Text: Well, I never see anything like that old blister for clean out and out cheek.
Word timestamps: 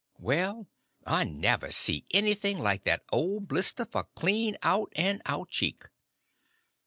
Well, 0.17 0.67
I 1.05 1.25
never 1.25 1.69
see 1.69 2.05
anything 2.09 2.57
like 2.57 2.85
that 2.85 3.03
old 3.11 3.47
blister 3.47 3.85
for 3.85 4.05
clean 4.15 4.57
out 4.63 4.91
and 4.95 5.21
out 5.27 5.49
cheek. 5.49 5.83